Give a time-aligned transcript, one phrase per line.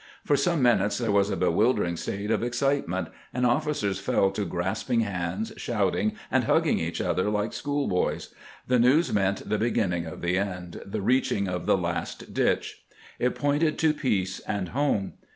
[0.25, 4.45] For some minutes there was a bewildering state of ex citement, and oflBcers fell to
[4.45, 8.33] grasping hands, shouting, and hugging each other like school boys.
[8.65, 12.83] The news meant the beginning of the end, the reaching of the "last ditch."
[13.19, 15.13] It pointed to peace and home.